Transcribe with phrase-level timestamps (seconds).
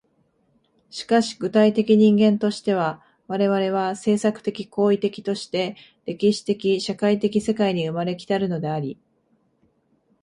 [0.89, 5.75] しかし具体的人間としては、我々は制作的・行為的として
[6.07, 8.97] 歴史的・社会的世界に生まれ来たるのであり、